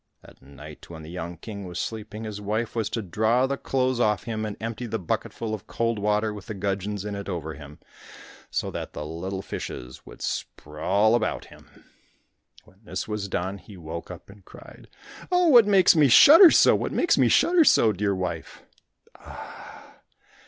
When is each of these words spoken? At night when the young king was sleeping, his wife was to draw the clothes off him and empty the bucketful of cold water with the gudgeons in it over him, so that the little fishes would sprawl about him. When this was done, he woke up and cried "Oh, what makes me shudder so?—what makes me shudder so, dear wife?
At 0.25 0.41
night 0.41 0.89
when 0.89 1.03
the 1.03 1.11
young 1.11 1.37
king 1.37 1.63
was 1.67 1.77
sleeping, 1.77 2.23
his 2.23 2.41
wife 2.41 2.75
was 2.75 2.89
to 2.89 3.03
draw 3.03 3.45
the 3.45 3.55
clothes 3.55 3.99
off 3.99 4.23
him 4.23 4.45
and 4.45 4.57
empty 4.59 4.87
the 4.87 4.97
bucketful 4.97 5.53
of 5.53 5.67
cold 5.67 5.99
water 5.99 6.33
with 6.33 6.47
the 6.47 6.55
gudgeons 6.55 7.05
in 7.05 7.13
it 7.13 7.29
over 7.29 7.53
him, 7.53 7.77
so 8.49 8.71
that 8.71 8.93
the 8.93 9.05
little 9.05 9.43
fishes 9.43 10.03
would 10.03 10.23
sprawl 10.23 11.13
about 11.13 11.45
him. 11.53 11.83
When 12.63 12.79
this 12.83 13.07
was 13.07 13.27
done, 13.27 13.59
he 13.59 13.77
woke 13.77 14.09
up 14.09 14.27
and 14.27 14.43
cried 14.43 14.87
"Oh, 15.31 15.49
what 15.49 15.67
makes 15.67 15.95
me 15.95 16.07
shudder 16.07 16.49
so?—what 16.49 16.91
makes 16.91 17.19
me 17.19 17.27
shudder 17.29 17.63
so, 17.63 17.91
dear 17.93 18.15
wife? 18.15 18.63